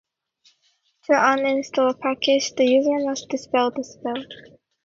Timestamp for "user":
2.65-3.05